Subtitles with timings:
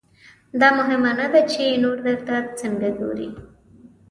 [0.59, 3.29] دا مهمه نه ده چې نور درته څنګه ګوري.